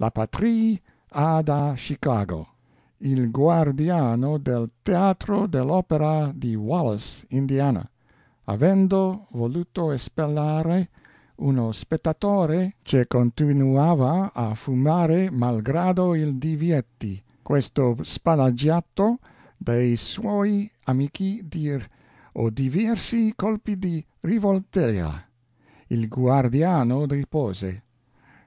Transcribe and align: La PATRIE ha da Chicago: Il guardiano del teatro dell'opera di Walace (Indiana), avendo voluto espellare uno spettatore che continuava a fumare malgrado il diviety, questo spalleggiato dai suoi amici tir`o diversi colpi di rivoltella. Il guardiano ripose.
La 0.00 0.08
PATRIE 0.08 0.80
ha 1.12 1.42
da 1.42 1.74
Chicago: 1.76 2.48
Il 3.00 3.30
guardiano 3.30 4.38
del 4.38 4.70
teatro 4.82 5.46
dell'opera 5.46 6.32
di 6.34 6.54
Walace 6.54 7.26
(Indiana), 7.28 7.86
avendo 8.44 9.26
voluto 9.32 9.90
espellare 9.92 10.88
uno 11.34 11.70
spettatore 11.72 12.76
che 12.82 13.06
continuava 13.06 14.32
a 14.32 14.54
fumare 14.54 15.30
malgrado 15.30 16.14
il 16.14 16.38
diviety, 16.38 17.22
questo 17.42 17.98
spalleggiato 18.00 19.18
dai 19.58 19.96
suoi 19.98 20.72
amici 20.84 21.42
tir`o 21.42 22.48
diversi 22.48 23.34
colpi 23.36 23.76
di 23.78 24.02
rivoltella. 24.20 25.24
Il 25.88 26.08
guardiano 26.08 27.04
ripose. 27.04 27.82